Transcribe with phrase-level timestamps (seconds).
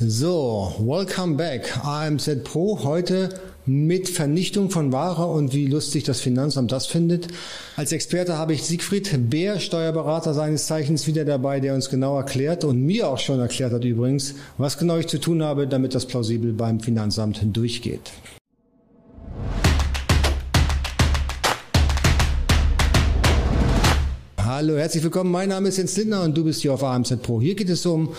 [0.00, 1.84] So, welcome back.
[1.84, 3.30] AMZ Pro heute
[3.66, 7.26] mit Vernichtung von Ware und wie lustig das Finanzamt das findet.
[7.74, 12.62] Als Experte habe ich Siegfried Bär, Steuerberater seines Zeichens, wieder dabei, der uns genau erklärt
[12.62, 16.06] und mir auch schon erklärt hat übrigens, was genau ich zu tun habe, damit das
[16.06, 18.12] plausibel beim Finanzamt durchgeht.
[24.36, 25.32] Hallo, herzlich willkommen.
[25.32, 27.40] Mein Name ist Jens Lindner und du bist hier auf AMZ Pro.
[27.40, 28.10] Hier geht es um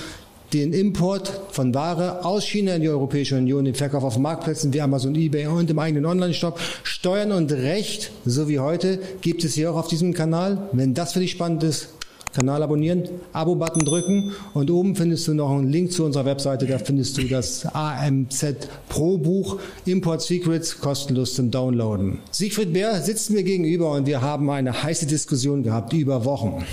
[0.53, 4.81] den Import von Ware aus China in die Europäische Union, den Verkauf auf Marktplätzen wie
[4.81, 6.59] Amazon, eBay und im eigenen Online-Shop.
[6.83, 10.69] Steuern und Recht, so wie heute, gibt es hier auch auf diesem Kanal.
[10.71, 11.89] Wenn das für dich spannend ist,
[12.33, 16.67] Kanal abonnieren, Abo-Button drücken und oben findest du noch einen Link zu unserer Webseite.
[16.67, 22.19] Da findest du das AMZ Pro Buch Import Secrets kostenlos zum Downloaden.
[22.29, 26.63] Siegfried Bär sitzt mir gegenüber und wir haben eine heiße Diskussion gehabt über Wochen.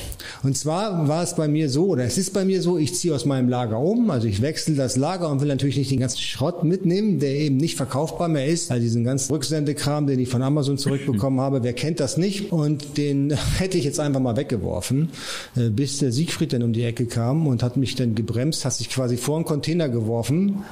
[0.42, 3.14] Und zwar war es bei mir so, oder es ist bei mir so, ich ziehe
[3.14, 6.18] aus meinem Lager um, also ich wechsle das Lager und will natürlich nicht den ganzen
[6.18, 8.70] Schrott mitnehmen, der eben nicht verkaufbar mehr ist.
[8.70, 12.52] Also diesen ganzen Rücksendekram, den ich von Amazon zurückbekommen habe, wer kennt das nicht?
[12.52, 15.08] Und den hätte ich jetzt einfach mal weggeworfen.
[15.54, 18.72] Äh, bis der Siegfried dann um die Ecke kam und hat mich dann gebremst, hat
[18.72, 20.64] sich quasi vor einen Container geworfen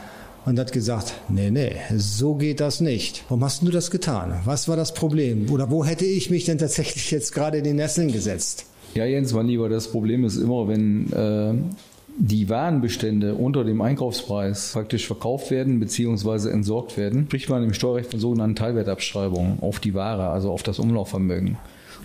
[0.45, 3.25] und hat gesagt, nee, nee, so geht das nicht.
[3.29, 4.41] Warum hast du das getan?
[4.45, 5.51] Was war das Problem?
[5.51, 8.67] Oder wo hätte ich mich denn tatsächlich jetzt gerade in die Nesseln gesetzt?
[8.95, 11.55] Ja, Jens, mein Lieber, das Problem ist immer, wenn äh,
[12.17, 16.51] die Warenbestände unter dem Einkaufspreis praktisch verkauft werden bzw.
[16.51, 20.79] entsorgt werden, spricht man im Steuerrecht von sogenannten Teilwertabschreibungen auf die Ware, also auf das
[20.79, 21.57] Umlaufvermögen.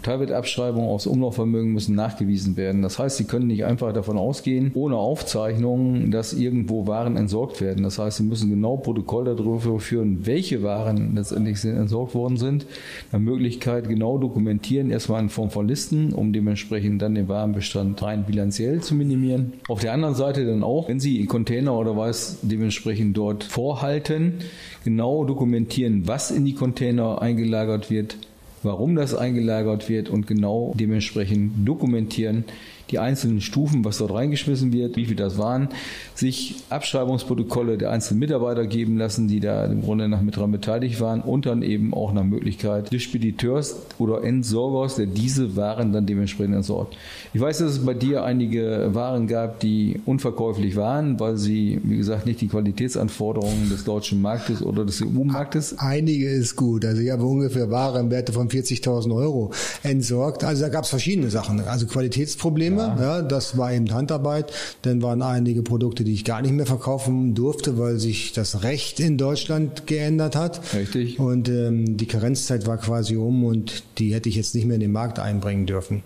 [0.03, 2.81] Teilwertabschreibungen aus Umlaufvermögen müssen nachgewiesen werden.
[2.81, 7.83] Das heißt, Sie können nicht einfach davon ausgehen, ohne Aufzeichnung, dass irgendwo Waren entsorgt werden.
[7.83, 12.66] Das heißt, Sie müssen genau Protokoll darüber führen, welche Waren letztendlich entsorgt worden sind.
[13.11, 18.25] Nach Möglichkeit genau dokumentieren, erstmal in Form von Listen, um dementsprechend dann den Warenbestand rein
[18.25, 19.53] bilanziell zu minimieren.
[19.67, 24.36] Auf der anderen Seite dann auch, wenn Sie Container oder was dementsprechend dort vorhalten,
[24.84, 28.17] genau dokumentieren, was in die Container eingelagert wird,
[28.63, 32.45] warum das eingelagert wird und genau dementsprechend dokumentieren,
[32.91, 35.69] die einzelnen Stufen, was dort reingeschmissen wird, wie viel das waren,
[36.16, 40.99] sich Abschreibungsprotokolle der einzelnen Mitarbeiter geben lassen, die da im Grunde nach mit dran beteiligt
[40.99, 46.05] waren und dann eben auch nach Möglichkeit des Spediteurs oder Entsorgers, der diese Waren dann
[46.05, 46.95] dementsprechend entsorgt.
[47.33, 51.97] Ich weiß, dass es bei dir einige Waren gab, die unverkäuflich waren, weil sie, wie
[51.97, 55.78] gesagt, nicht die Qualitätsanforderungen des deutschen Marktes oder des EU-Marktes.
[55.78, 56.85] Einige ist gut.
[56.85, 59.51] Also ich habe ungefähr Waren Werte von 40.000 Euro
[59.83, 60.44] entsorgt.
[60.44, 61.59] Also da gab es verschiedene Sachen.
[61.61, 63.01] Also Qualitätsprobleme, Probleme.
[63.01, 63.17] Ja.
[63.17, 63.22] ja.
[63.22, 64.51] das war eben Handarbeit.
[64.81, 69.00] Dann waren einige Produkte, die ich gar nicht mehr verkaufen durfte, weil sich das Recht
[69.00, 70.62] in Deutschland geändert hat.
[70.73, 71.19] Richtig.
[71.19, 74.81] Und ähm, die Karenzzeit war quasi um und die hätte ich jetzt nicht mehr in
[74.81, 76.03] den Markt einbringen dürfen.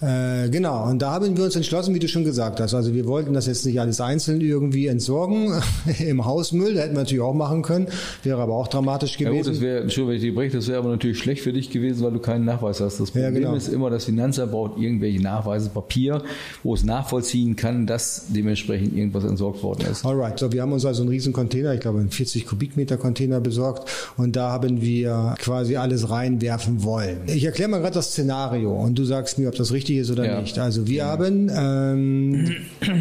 [0.00, 2.74] Äh, genau, und da haben wir uns entschlossen, wie du schon gesagt hast.
[2.74, 5.54] Also wir wollten das jetzt nicht alles einzeln irgendwie entsorgen
[5.98, 7.86] im Hausmüll, da hätten wir natürlich auch machen können,
[8.22, 9.36] wäre aber auch dramatisch gewesen.
[9.36, 11.70] Ja gut, das wäre, Entschuldigung, wenn ich breche, das wäre aber natürlich schlecht für dich
[11.70, 13.00] gewesen, weil du keinen Nachweis hast.
[13.00, 13.54] Das Problem ja, genau.
[13.54, 16.22] ist immer, das Finanzamt braucht irgendwelche Nachweise, Papier,
[16.62, 20.04] wo es nachvollziehen kann, dass dementsprechend irgendwas entsorgt worden ist.
[20.04, 23.40] Alright, so wir haben uns also einen riesen Container, ich glaube einen 40 Kubikmeter Container
[23.40, 27.20] besorgt und da haben wir quasi alles reinwerfen wollen.
[27.28, 30.10] Ich erkläre mal gerade das Szenario und du sagst mir, ob das richtig richtig ist
[30.10, 30.40] oder ja.
[30.40, 30.58] nicht.
[30.58, 31.06] Also wir ja.
[31.06, 32.56] haben ähm,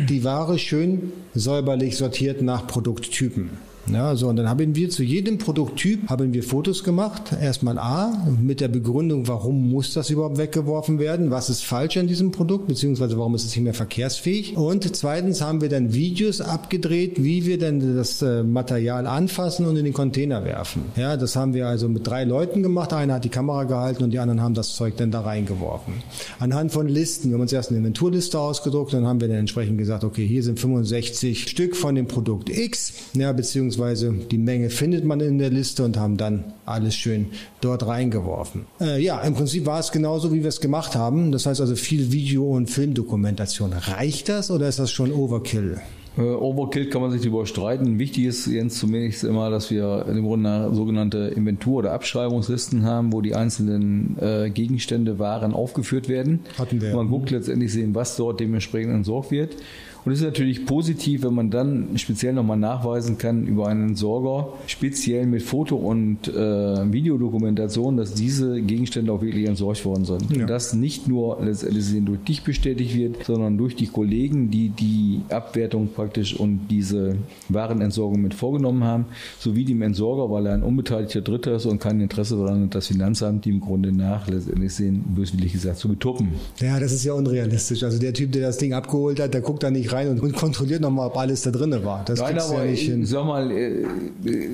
[0.09, 3.49] die Ware schön säuberlich sortiert nach Produkttypen.
[3.91, 7.21] Ja, so, und dann haben wir zu jedem Produkttyp haben wir Fotos gemacht.
[7.39, 11.29] Erstmal A, mit der Begründung, warum muss das überhaupt weggeworfen werden?
[11.29, 12.67] Was ist falsch an diesem Produkt?
[12.67, 14.57] Beziehungsweise warum ist es nicht mehr verkehrsfähig?
[14.57, 19.77] Und zweitens haben wir dann Videos abgedreht, wie wir denn das äh, Material anfassen und
[19.77, 20.85] in den Container werfen.
[20.95, 22.91] Ja, das haben wir also mit drei Leuten gemacht.
[22.91, 25.93] Einer hat die Kamera gehalten und die anderen haben das Zeug dann da reingeworfen.
[26.39, 27.29] Anhand von Listen.
[27.29, 30.41] Wir haben uns erst eine Inventurliste ausgedruckt, dann haben wir dann entsprechend gesagt, okay, hier
[30.41, 35.37] sind 65 Stück von dem Produkt X, ja, beziehungsweise beziehungsweise die Menge findet man in
[35.37, 37.27] der Liste und haben dann alles schön
[37.61, 38.65] dort reingeworfen.
[38.79, 41.31] Äh, ja, im Prinzip war es genauso, wie wir es gemacht haben.
[41.31, 43.73] Das heißt also viel Video- und Filmdokumentation.
[43.73, 45.81] Reicht das oder ist das schon Overkill?
[46.17, 47.99] Äh, Overkill kann man sich darüber streiten.
[47.99, 53.21] Wichtig ist jetzt zumindest immer, dass wir im Grunde sogenannte Inventur- oder Abschreibungslisten haben, wo
[53.21, 56.41] die einzelnen äh, Gegenstände, Waren aufgeführt werden.
[56.57, 56.95] Hatten wir.
[56.95, 59.57] Man guckt letztendlich sehen, was dort dementsprechend entsorgt wird.
[60.05, 64.53] Und es ist natürlich positiv, wenn man dann speziell nochmal nachweisen kann über einen Sorger,
[64.67, 70.31] speziell mit Foto- und äh, Videodokumentation, dass diese Gegenstände auch wirklich entsorgt worden sind.
[70.31, 70.41] Ja.
[70.41, 75.21] Und das nicht nur letztendlich durch dich bestätigt wird, sondern durch die Kollegen, die die
[75.29, 77.15] Abwertung praktisch und diese
[77.49, 79.05] Warenentsorgung mit vorgenommen haben,
[79.39, 82.87] sowie dem Entsorger, weil er ein unbeteiligter Dritter ist und kein Interesse daran hat, das
[82.87, 86.29] Finanzamt, die im Grunde nach letztendlich sehen, böswillig gesagt, zu betuppen.
[86.59, 87.81] Ja, das ist ja unrealistisch.
[87.81, 90.33] Also der Typ, der das Ding abgeholt hat, der guckt da nicht rein rein und,
[90.35, 92.03] kontrolliert nochmal, ob alles da drin war.
[92.05, 93.05] Das Nein, aber ja nicht hin.
[93.05, 93.85] sag mal, äh,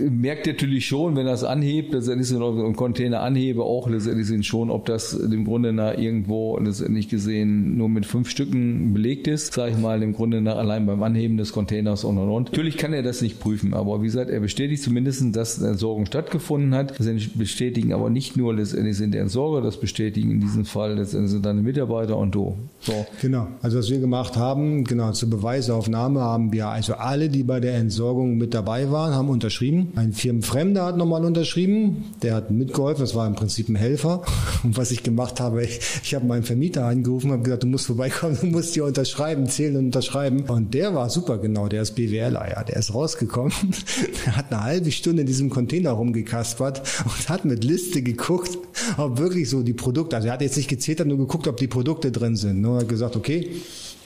[0.09, 4.69] merkt natürlich schon, wenn das anhebt, letztendlich sind im Container anhebe, auch letztendlich sind schon,
[4.69, 9.71] ob das im Grunde nach irgendwo letztendlich gesehen nur mit fünf Stücken belegt ist, sage
[9.71, 12.51] ich mal, im Grunde nach allein beim Anheben des Containers und und und.
[12.51, 16.05] Natürlich kann er das nicht prüfen, aber wie gesagt, er bestätigt zumindest, dass eine Entsorgung
[16.05, 16.99] stattgefunden hat.
[16.99, 21.31] Das bestätigen aber nicht nur letztendlich sind der Entsorger, das bestätigen in diesem Fall letztendlich
[21.31, 22.55] sind deine Mitarbeiter und du.
[22.79, 23.05] So.
[23.21, 27.60] Genau, also was wir gemacht haben, genau, zur Beweisaufnahme haben wir also alle, die bei
[27.60, 29.92] der Entsorgung mit dabei waren, haben unterschrieben.
[29.95, 34.22] Ein Firmenfremder hat nochmal unterschrieben, der hat mitgeholfen, das war im Prinzip ein Helfer.
[34.63, 37.88] Und was ich gemacht habe, ich, ich habe meinen Vermieter angerufen, habe gesagt, du musst
[37.88, 40.42] vorbeikommen, du musst hier unterschreiben, zählen und unterschreiben.
[40.42, 43.54] Und der war super genau, der ist BWLer, ja, der ist rausgekommen,
[44.25, 48.57] der hat eine halbe Stunde in diesem Container rumgekaspert und hat mit Liste geguckt,
[48.98, 51.57] ob wirklich so die Produkte, also er hat jetzt nicht gezählt, hat nur geguckt, ob
[51.57, 52.63] die Produkte drin sind.
[52.66, 53.50] Und hat gesagt, okay,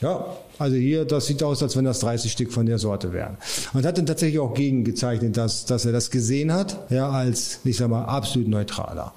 [0.00, 3.36] ja, also hier, das sieht aus, als wenn das 30 Stück von der Sorte wären.
[3.74, 7.76] Und hat dann tatsächlich auch gegengezeichnet, dass, dass er das gesehen hat, ja, als, ich
[7.76, 9.12] sag mal, absolut neutraler.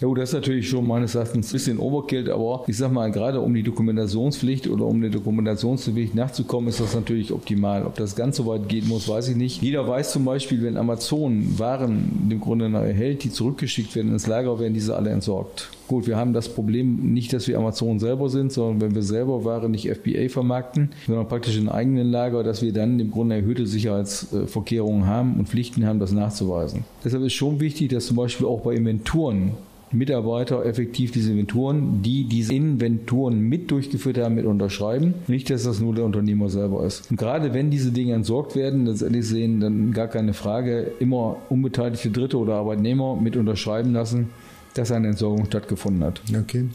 [0.00, 3.10] Ja gut, das ist natürlich schon meines Erachtens ein bisschen Overkill, aber ich sag mal,
[3.10, 7.86] gerade um die Dokumentationspflicht oder um die Dokumentationspflicht nachzukommen, ist das natürlich optimal.
[7.86, 9.62] Ob das ganz so weit geht muss, weiß ich nicht.
[9.62, 14.58] Jeder weiß zum Beispiel, wenn Amazon Waren im Grunde erhält, die zurückgeschickt werden ins Lager,
[14.58, 15.70] werden diese alle entsorgt.
[15.90, 19.44] Gut, wir haben das Problem nicht, dass wir Amazon selber sind, sondern wenn wir selber
[19.44, 23.66] Waren nicht FBA vermarkten, sondern praktisch in eigenen Lager, dass wir dann im Grunde erhöhte
[23.66, 26.84] Sicherheitsvorkehrungen haben und Pflichten haben, das nachzuweisen.
[27.04, 29.54] Deshalb ist schon wichtig, dass zum Beispiel auch bei Inventuren
[29.90, 35.14] Mitarbeiter effektiv diese Inventuren, die diese Inventuren mit durchgeführt haben, mit unterschreiben.
[35.26, 37.10] Nicht, dass das nur der Unternehmer selber ist.
[37.10, 42.10] Und gerade wenn diese Dinge entsorgt werden, letztendlich sehen, dann gar keine Frage, immer unbeteiligte
[42.10, 44.28] Dritte oder Arbeitnehmer mit unterschreiben lassen,
[44.74, 46.20] dass eine Entsorgung stattgefunden hat.
[46.34, 46.68] Okay.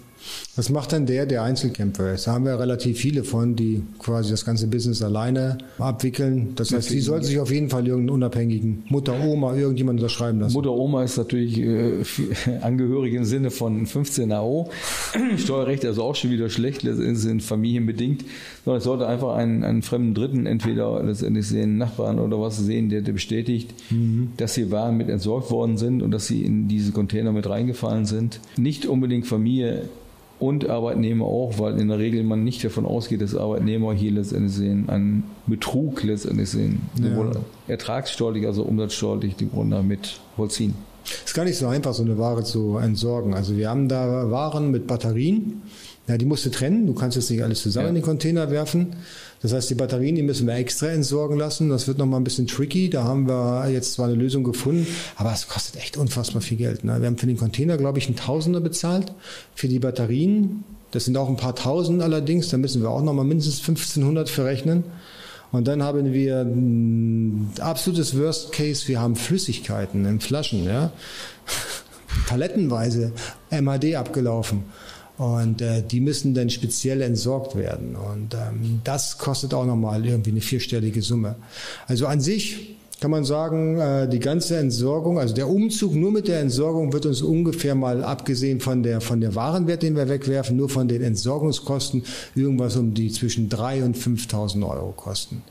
[0.55, 2.27] Was macht dann der, der Einzelkämpfer ist?
[2.27, 6.53] Da haben wir relativ viele von, die quasi das ganze Business alleine abwickeln.
[6.55, 10.53] Das heißt, sie sollten sich auf jeden Fall irgendeinen unabhängigen Mutter, Oma, irgendjemand unterschreiben lassen.
[10.53, 12.03] Mutter, Oma ist natürlich äh,
[12.61, 14.69] angehörig im Sinne von 15 AO.
[15.37, 18.23] Steuerrecht ist also auch schon wieder schlecht, letztendlich sind familienbedingt.
[18.63, 22.89] Sondern es sollte einfach einen, einen fremden Dritten, entweder letztendlich sehen, Nachbarn oder was sehen,
[22.89, 24.29] der, der bestätigt, mhm.
[24.37, 28.05] dass hier Waren mit entsorgt worden sind und dass sie in diese Container mit reingefallen
[28.05, 28.39] sind.
[28.55, 29.89] Nicht unbedingt Familie
[30.39, 34.53] und Arbeitnehmer auch, weil in der Regel man nicht davon ausgeht, dass Arbeitnehmer hier letztendlich
[34.53, 37.41] sehen, einen Betrug letztendlich sehen, sowohl ja.
[37.73, 40.75] ertragssteuerlich, also umsatzsteuerlich die Grunde mit vollziehen.
[41.05, 43.33] Es ist gar nicht so einfach, so eine Ware zu entsorgen.
[43.33, 45.61] Also wir haben da Waren mit Batterien,
[46.07, 46.85] ja, die musst du trennen.
[46.85, 47.89] Du kannst jetzt nicht alles zusammen ja.
[47.89, 48.95] in den Container werfen.
[49.41, 51.69] Das heißt, die Batterien, die müssen wir extra entsorgen lassen.
[51.69, 52.89] Das wird nochmal ein bisschen tricky.
[52.89, 56.83] Da haben wir jetzt zwar eine Lösung gefunden, aber es kostet echt unfassbar viel Geld.
[56.83, 56.99] Ne?
[56.99, 59.13] Wir haben für den Container, glaube ich, einen Tausender bezahlt.
[59.55, 62.49] Für die Batterien, das sind auch ein paar Tausend allerdings.
[62.49, 64.83] Da müssen wir auch nochmal mindestens 1500 für rechnen.
[65.55, 66.45] Und dann haben wir
[67.59, 68.87] absolutes Worst Case.
[68.87, 70.91] Wir haben Flüssigkeiten in Flaschen, ja.
[72.27, 73.11] Palettenweise
[73.51, 74.63] MAD abgelaufen.
[75.17, 77.95] Und äh, die müssen dann speziell entsorgt werden.
[77.95, 81.35] Und ähm, das kostet auch nochmal irgendwie eine vierstellige Summe.
[81.87, 86.27] Also an sich kann man sagen, äh, die ganze Entsorgung, also der Umzug nur mit
[86.27, 90.55] der Entsorgung wird uns ungefähr mal abgesehen von der, von der Warenwert, den wir wegwerfen,
[90.55, 92.03] nur von den Entsorgungskosten
[92.35, 95.43] irgendwas um die zwischen drei und 5.000 Euro kosten.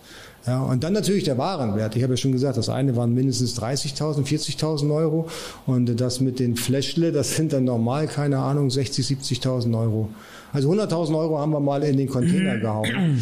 [0.47, 1.97] Ja, und dann natürlich der Warenwert.
[1.97, 5.29] Ich habe ja schon gesagt, das eine waren mindestens 30.000, 40.000 Euro
[5.67, 10.11] und das mit den Fläschle, das sind dann normal, keine Ahnung, 60, 70.000 Euro.
[10.53, 13.21] Also 100.000 Euro haben wir mal in den Container gehauen.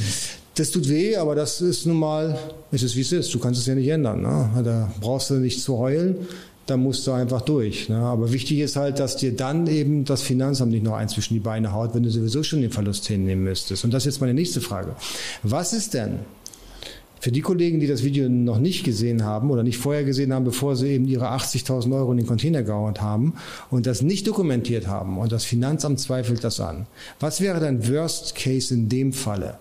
[0.55, 2.39] Das tut weh, aber das ist nun mal,
[2.71, 3.33] ist es wie es ist.
[3.33, 4.21] Du kannst es ja nicht ändern.
[4.21, 4.63] Ne?
[4.63, 6.17] Da brauchst du nicht zu heulen
[6.67, 7.89] da musst du einfach durch.
[7.89, 7.97] Ne?
[7.97, 11.41] Aber wichtig ist halt, dass dir dann eben das Finanzamt nicht noch eins zwischen die
[11.41, 13.85] Beine haut, wenn du sowieso schon den Verlust hinnehmen müsstest.
[13.85, 14.95] Und das ist jetzt meine nächste Frage.
[15.43, 16.21] Was ist denn,
[17.21, 20.45] für die Kollegen, die das Video noch nicht gesehen haben oder nicht vorher gesehen haben,
[20.45, 23.35] bevor sie eben ihre 80.000 Euro in den Container gehauen haben
[23.71, 26.87] und das nicht dokumentiert haben und das Finanzamt zweifelt das an,
[27.21, 29.59] was wäre dein Worst Case in dem Falle?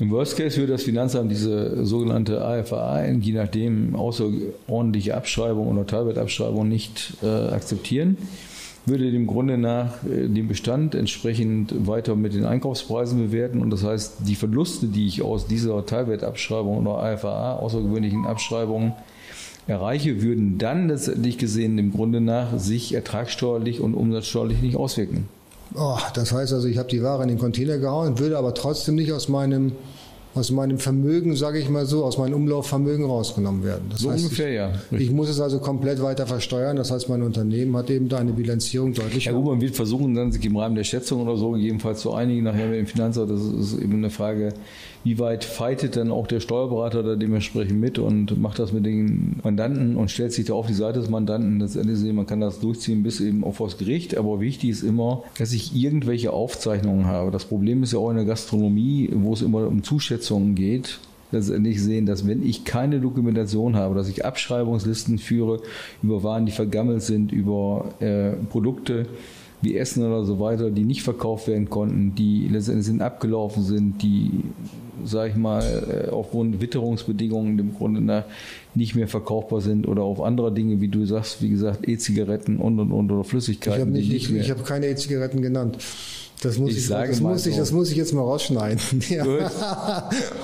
[0.00, 6.68] Im Worst Case würde das Finanzamt diese sogenannte AFA, je nachdem außerordentliche Abschreibung oder Teilwertabschreibung
[6.68, 8.16] nicht äh, akzeptieren
[8.86, 13.60] würde dem Grunde nach äh, den Bestand entsprechend weiter mit den Einkaufspreisen bewerten.
[13.60, 18.92] Und das heißt, die Verluste, die ich aus dieser Teilwertabschreibung oder AFA, außergewöhnlichen Abschreibungen,
[19.66, 25.28] erreiche, würden dann letztendlich gesehen dem Grunde nach sich ertragssteuerlich und umsatzsteuerlich nicht auswirken.
[25.74, 28.96] Oh, das heißt also, ich habe die Ware in den Container gehauen, würde aber trotzdem
[28.96, 29.72] nicht aus meinem
[30.34, 33.86] aus meinem Vermögen, sage ich mal so, aus meinem Umlaufvermögen rausgenommen werden.
[33.90, 34.98] Das so heißt, ungefähr, ich, ja.
[34.98, 36.76] Ich muss es also komplett weiter versteuern.
[36.76, 39.24] Das heißt, mein Unternehmen hat eben da eine Bilanzierung deutlich.
[39.24, 42.14] Ja, gut, man wird versuchen, dann sich im Rahmen der Schätzung oder so gegebenenfalls zu
[42.14, 43.30] einigen, nachher mit dem Finanzamt.
[43.30, 44.54] Das ist eben eine Frage,
[45.02, 49.40] wie weit fightet dann auch der Steuerberater da dementsprechend mit und macht das mit den
[49.42, 51.60] Mandanten und stellt sich da auf die Seite des Mandanten.
[51.60, 55.52] Letztendlich man kann das durchziehen bis eben auf das Gericht, aber wichtig ist immer, dass
[55.52, 57.30] ich irgendwelche Aufzeichnungen habe.
[57.30, 60.98] Das Problem ist ja auch in der Gastronomie, wo es immer um Zuschätzungen geht,
[61.32, 65.60] letztendlich sehen, dass wenn ich keine Dokumentation habe, dass ich Abschreibungslisten führe
[66.02, 69.06] über Waren, die vergammelt sind, über äh, Produkte,
[69.62, 74.02] wie Essen oder so weiter, die nicht verkauft werden konnten, die letztendlich sind abgelaufen sind,
[74.02, 74.44] die,
[75.04, 78.24] sag ich mal, äh, aufgrund Witterungsbedingungen im Grunde nach
[78.74, 82.78] nicht mehr verkaufbar sind oder auf andere Dinge, wie du sagst, wie gesagt, E-Zigaretten und
[82.78, 83.78] und und oder Flüssigkeiten.
[83.78, 85.78] Ich habe nicht, ich, ich habe keine E-Zigaretten genannt.
[86.42, 88.80] Das muss ich, ich sage das, muss ich, das muss ich jetzt mal rausschneiden.
[89.10, 89.24] Ja.
[89.24, 89.50] Gut.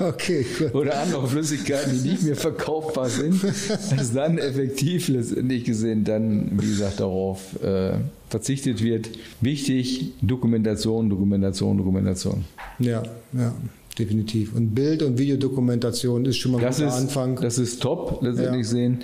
[0.01, 0.75] okay, gut.
[0.75, 6.67] Oder andere Flüssigkeiten, die nicht mehr verkaufbar sind, dass dann effektiv letztendlich gesehen dann, wie
[6.67, 7.93] gesagt, darauf äh,
[8.29, 9.09] verzichtet wird.
[9.41, 12.45] Wichtig, Dokumentation, Dokumentation, Dokumentation.
[12.79, 13.53] Ja, ja
[13.97, 14.55] definitiv.
[14.55, 17.35] Und Bild- und Videodokumentation ist schon mal ein guter Anfang.
[17.41, 18.71] Das ist top, letztendlich ja.
[18.71, 18.99] sehen.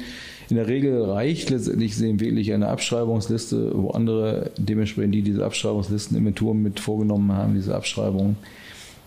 [0.53, 6.15] In der Regel reicht letztendlich sehen wirklich eine Abschreibungsliste, wo andere dementsprechend, die diese Abschreibungslisten
[6.15, 8.35] Inventuren mit vorgenommen haben, diese Abschreibungen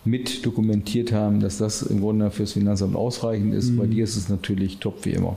[0.04, 3.70] mit dokumentiert haben, dass das im Grunde fürs Finanzamt ausreichend ist.
[3.70, 3.76] Mhm.
[3.76, 5.36] Bei dir ist es natürlich top wie immer.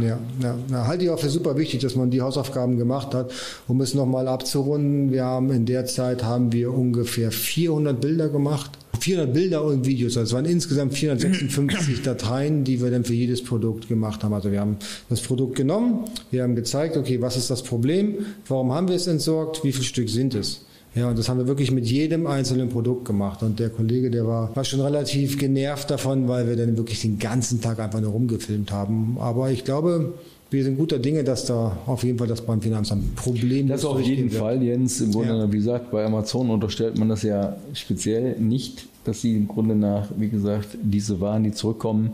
[0.00, 3.32] Ja, ja, ja, halte ich auch für super wichtig, dass man die Hausaufgaben gemacht hat.
[3.66, 8.77] Um es nochmal abzurunden, wir haben in der Zeit haben wir ungefähr 400 Bilder gemacht.
[9.00, 10.16] 400 Bilder und Videos.
[10.16, 14.34] Also es waren insgesamt 456 Dateien, die wir dann für jedes Produkt gemacht haben.
[14.34, 14.76] Also wir haben
[15.08, 19.06] das Produkt genommen, wir haben gezeigt, okay, was ist das Problem, warum haben wir es
[19.06, 20.64] entsorgt, wie viele Stück sind es.
[20.94, 23.42] Ja, und das haben wir wirklich mit jedem einzelnen Produkt gemacht.
[23.42, 27.18] Und der Kollege, der war, war schon relativ genervt davon, weil wir dann wirklich den
[27.18, 29.16] ganzen Tag einfach nur rumgefilmt haben.
[29.20, 30.14] Aber ich glaube,
[30.50, 34.00] wir sind guter Dinge, dass da auf jeden Fall das beim Finanzamt Problem Das auf
[34.00, 34.40] jeden wird.
[34.40, 35.00] Fall, Jens.
[35.00, 35.52] Im Grunde, ja.
[35.52, 40.08] wie gesagt, bei Amazon unterstellt man das ja speziell nicht, dass sie im Grunde nach,
[40.16, 42.12] wie gesagt, diese Waren, die zurückkommen,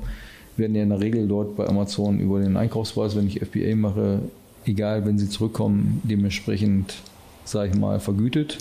[0.56, 4.20] werden ja in der Regel dort bei Amazon über den Einkaufspreis, wenn ich FBA mache,
[4.64, 6.94] egal, wenn sie zurückkommen, dementsprechend
[7.44, 8.58] sage ich mal, vergütet.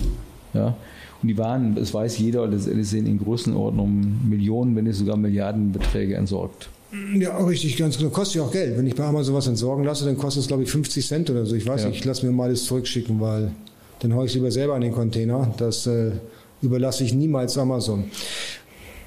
[0.53, 0.75] Ja.
[1.21, 6.15] Und die waren, das weiß jeder, das sind in Größenordnung Millionen, wenn nicht sogar Milliardenbeträge
[6.15, 6.69] entsorgt.
[7.15, 8.11] Ja, richtig, ganz genau.
[8.11, 8.77] Kostet ja auch Geld.
[8.77, 11.45] Wenn ich bei Amazon was entsorgen lasse, dann kostet es, glaube ich, 50 Cent oder
[11.45, 11.55] so.
[11.55, 11.87] Ich weiß ja.
[11.89, 13.51] nicht, ich lasse mir mal das zurückschicken, weil
[13.99, 15.53] dann haue ich es lieber selber an den Container.
[15.57, 16.11] Das äh,
[16.61, 18.05] überlasse ich niemals Amazon.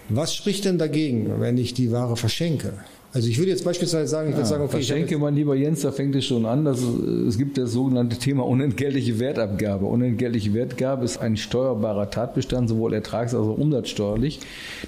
[0.09, 2.73] Was spricht denn dagegen, wenn ich die Ware verschenke?
[3.13, 4.73] Also ich würde jetzt beispielsweise sagen, ich ja, würde sagen, okay.
[4.73, 6.65] Verschenke man lieber Jens, da fängt es schon an.
[6.65, 9.87] Dass es gibt das sogenannte Thema unentgeltliche Wertabgabe.
[9.87, 14.41] Unentgeltliche Wertgabe ist ein steuerbarer Tatbestand, sowohl ertrags- als auch umsatzsteuerlich.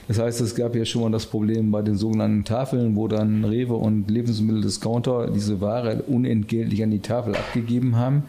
[0.09, 3.45] Das heißt, es gab ja schon mal das Problem bei den sogenannten Tafeln, wo dann
[3.45, 8.25] Rewe und Lebensmitteldiscounter diese Ware unentgeltlich an die Tafel abgegeben haben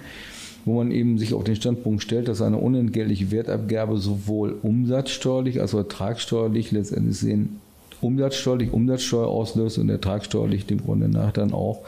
[0.66, 5.74] wo man eben sich auf den Standpunkt stellt, dass eine unentgeltliche Wertabgabe sowohl umsatzsteuerlich als
[5.74, 7.60] auch ertragssteuerlich letztendlich sehen
[8.02, 11.82] umsatzsteuerlich Umsatzsteuer auslöst und ertragssteuerlich dem Grunde nach dann auch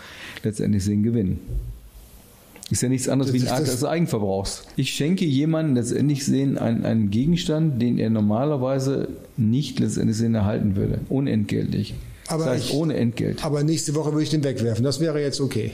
[0.43, 1.39] letztendlich den Gewinn.
[2.69, 4.63] Ist ja nichts anderes das wie ein Akt des Eigenverbrauchs.
[4.77, 10.77] Ich schenke jemandem letztendlich sehen einen, einen Gegenstand, den er normalerweise nicht letztendlich sehen erhalten
[10.77, 10.99] würde.
[11.09, 11.95] Unentgeltlich.
[12.27, 13.43] Aber das heißt, ich, ohne Entgelt.
[13.43, 14.85] Aber nächste Woche würde ich den wegwerfen.
[14.85, 15.71] Das wäre jetzt okay.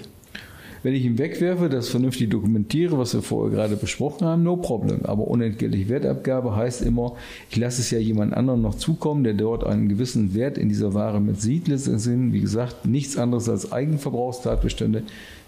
[0.88, 5.01] Wenn ich ihn wegwerfe, das vernünftig dokumentiere, was wir vorher gerade besprochen haben, no problem.
[5.03, 7.17] Aber unentgeltliche Wertabgabe heißt immer,
[7.50, 10.94] ich lasse es ja jemand anderem noch zukommen, der dort einen gewissen Wert in dieser
[10.94, 11.67] Ware mit sieht.
[11.67, 15.03] Letztendlich, wie gesagt, nichts anderes als Eigenverbrauchstatbestände.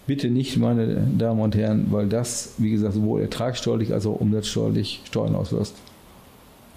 [0.06, 5.04] Bitte nicht, meine Damen und Herren, weil das, wie gesagt, sowohl ertragssteuerlich als auch umsatzsteuerlich
[5.06, 5.74] Steuern auslöst.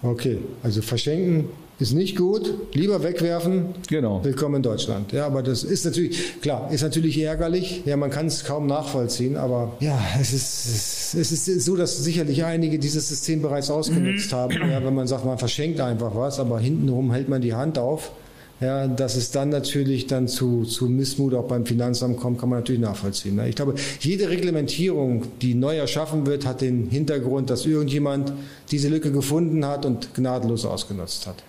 [0.04, 1.46] Okay, also verschenken
[1.82, 3.74] ist nicht gut, lieber wegwerfen.
[3.88, 4.24] Genau.
[4.24, 5.10] Willkommen in Deutschland.
[5.10, 7.82] Ja, aber das ist natürlich, klar, ist natürlich ärgerlich.
[7.84, 12.44] Ja, man kann es kaum nachvollziehen, aber ja, es ist, es ist so, dass sicherlich
[12.44, 14.36] einige dieses System bereits ausgenutzt mhm.
[14.36, 14.70] haben.
[14.70, 18.12] Ja, wenn man sagt, man verschenkt einfach was, aber hintenrum hält man die Hand auf.
[18.60, 22.60] Ja, dass es dann natürlich dann zu, zu Missmut auch beim Finanzamt kommt, kann man
[22.60, 23.34] natürlich nachvollziehen.
[23.34, 23.48] Ne?
[23.48, 28.32] Ich glaube, jede Reglementierung, die neu erschaffen wird, hat den Hintergrund, dass irgendjemand
[28.70, 31.42] diese Lücke gefunden hat und gnadenlos ausgenutzt hat.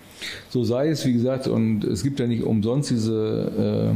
[0.50, 3.94] So sei es, wie gesagt, und es gibt ja nicht umsonst diese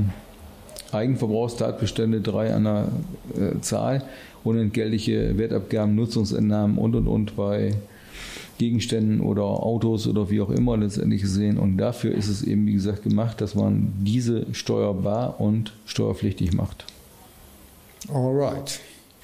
[0.92, 2.88] äh, Eigenverbrauchstatbestände, drei an der
[3.36, 4.04] äh, Zahl,
[4.44, 7.74] unentgeltliche Wertabgaben, Nutzungsentnahmen und und und bei
[8.58, 11.58] Gegenständen oder Autos oder wie auch immer letztendlich gesehen.
[11.58, 16.86] Und dafür ist es eben, wie gesagt, gemacht, dass man diese steuerbar und steuerpflichtig macht.
[18.12, 18.80] Alright.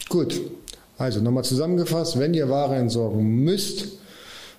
[0.09, 0.41] Gut.
[0.97, 3.97] Also nochmal zusammengefasst, wenn ihr Ware entsorgen müsst,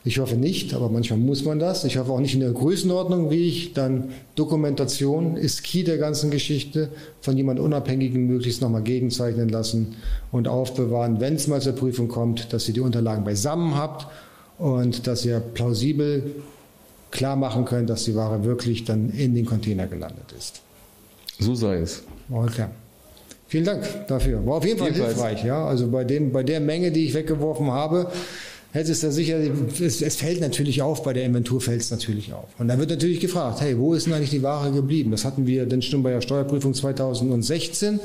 [0.06, 1.84] ich hoffe nicht, aber manchmal muss man das.
[1.84, 3.72] Ich hoffe auch nicht in der Größenordnung, wie ich.
[3.72, 6.90] Dann Dokumentation ist Key der ganzen Geschichte.
[7.22, 9.96] Von jemand Unabhängigen möglichst nochmal gegenzeichnen lassen
[10.30, 14.06] und aufbewahren, wenn es mal zur Prüfung kommt, dass ihr die Unterlagen beisammen habt
[14.58, 16.34] und dass ihr plausibel
[17.10, 20.60] klar machen können, dass die Ware wirklich dann in den Container gelandet ist.
[21.38, 22.02] So sei es.
[22.30, 22.66] Okay.
[23.46, 24.44] Vielen Dank dafür.
[24.44, 25.14] War auf jeden Fall Jedenfalls.
[25.14, 25.44] hilfreich.
[25.44, 25.64] Ja?
[25.64, 28.10] Also bei, dem, bei der Menge, die ich weggeworfen habe,
[28.74, 29.38] hätte es da sicher,
[29.80, 32.48] es, es, fällt natürlich auf, bei der Inventur fällt es natürlich auf.
[32.58, 35.12] Und dann wird natürlich gefragt, hey, wo ist denn eigentlich die Ware geblieben?
[35.12, 38.00] Das hatten wir dann schon bei der Steuerprüfung 2016.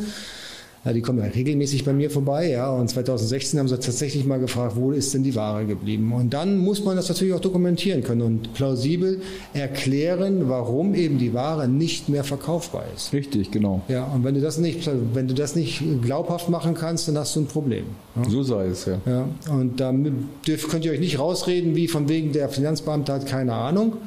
[0.86, 2.72] Ja, die kommen ja regelmäßig bei mir vorbei, ja.
[2.72, 6.14] Und 2016 haben sie tatsächlich mal gefragt, wo ist denn die Ware geblieben?
[6.14, 9.22] Und dann muss man das natürlich auch dokumentieren können und plausibel
[9.54, 13.12] erklären, warum eben die Ware nicht mehr verkaufbar ist.
[13.12, 13.82] Richtig, genau.
[13.90, 17.36] Ja, und wenn du das nicht, wenn du das nicht glaubhaft machen kannst, dann hast
[17.36, 17.86] du ein Problem.
[18.16, 18.30] Ja?
[18.30, 19.02] So sei es, ja.
[19.06, 23.54] ja und da könnt ihr euch nicht rausreden, wie von wegen der Finanzbeamte hat keine
[23.54, 23.98] Ahnung.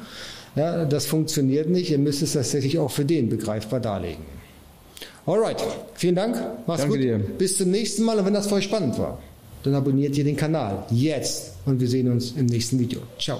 [0.55, 1.91] Ja, das funktioniert nicht.
[1.91, 4.23] Ihr müsst es tatsächlich auch für den begreifbar darlegen.
[5.25, 5.63] Alright,
[5.95, 6.35] vielen Dank.
[6.67, 7.03] Mach's Danke gut.
[7.03, 7.17] Dir.
[7.17, 9.19] Bis zum nächsten Mal und wenn das für euch spannend war,
[9.63, 12.99] dann abonniert ihr den Kanal jetzt und wir sehen uns im nächsten Video.
[13.17, 13.39] Ciao.